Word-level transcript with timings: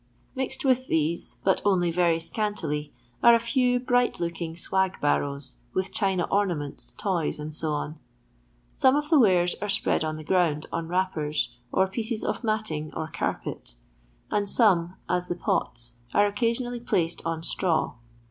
Mixed 0.33 0.65
with 0.65 0.87
these, 0.87 1.37
but 1.43 1.61
only 1.63 1.91
very 1.91 2.17
scantily, 2.17 2.91
are 3.21 3.35
a 3.35 3.39
few 3.39 3.79
bright 3.79 4.19
looking 4.19 4.57
swag 4.57 4.99
barrows, 4.99 5.57
with 5.75 5.93
china 5.93 6.27
ornaments, 6.31 6.93
toys, 6.93 7.35
&c. 7.37 7.49
Some 8.73 8.95
of 8.95 9.11
the 9.11 9.19
wares 9.19 9.53
are 9.61 9.69
spread 9.69 10.03
on 10.03 10.17
the 10.17 10.23
ground 10.23 10.65
on 10.71 10.87
wrappers, 10.87 11.55
or 11.71 11.85
pieces 11.87 12.23
of 12.23 12.43
matting 12.43 12.91
or 12.95 13.09
carpet; 13.13 13.75
and 14.31 14.49
some, 14.49 14.95
as 15.07 15.27
the 15.27 15.35
poU, 15.35 15.67
are 16.15 16.25
occasionally 16.25 16.79
placed 16.79 17.23
on 17.23 17.43
straw. 17.43 17.93